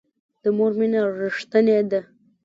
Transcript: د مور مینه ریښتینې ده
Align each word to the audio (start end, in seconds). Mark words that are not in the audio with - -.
د 0.41 0.45
مور 0.57 0.71
مینه 0.79 1.01
ریښتینې 1.21 1.77
ده 1.91 2.01